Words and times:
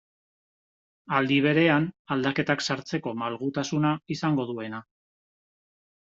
Aldi 1.17 1.35
berean, 1.45 1.83
aldaketak 2.15 2.63
sartzeko 2.67 3.13
malgutasuna 3.23 3.91
izango 4.17 4.47
duena. 4.53 4.81